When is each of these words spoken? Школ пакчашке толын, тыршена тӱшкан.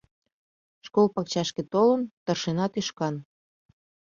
Школ 0.85 1.07
пакчашке 1.15 1.63
толын, 1.73 2.01
тыршена 2.25 2.65
тӱшкан. 2.73 3.15